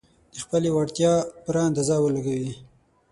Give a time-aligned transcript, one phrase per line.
[0.33, 1.13] د خپلې وړتيا
[1.43, 2.51] پوره اندازه ولګوي.